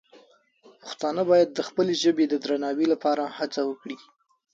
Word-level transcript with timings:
پښتانه 0.81 1.21
باید 1.29 1.49
د 1.53 1.59
خپلې 1.67 1.93
ژبې 2.03 2.25
د 2.29 2.33
درناوي 2.43 2.85
لپاره 2.93 3.23
هڅه 3.37 3.61
وکړي. 3.69 3.97